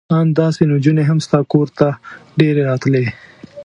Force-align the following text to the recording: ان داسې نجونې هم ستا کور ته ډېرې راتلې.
ان 0.19 0.27
داسې 0.39 0.61
نجونې 0.71 1.03
هم 1.09 1.17
ستا 1.25 1.39
کور 1.51 1.67
ته 1.77 1.87
ډېرې 2.39 2.61
راتلې. 2.69 3.05